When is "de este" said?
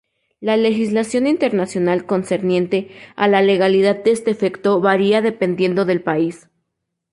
4.03-4.31